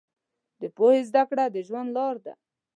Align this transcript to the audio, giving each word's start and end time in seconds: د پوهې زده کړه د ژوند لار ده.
د 0.61 0.63
پوهې 0.75 1.01
زده 1.09 1.23
کړه 1.29 1.45
د 1.49 1.57
ژوند 1.67 1.89
لار 1.97 2.15
ده. 2.25 2.33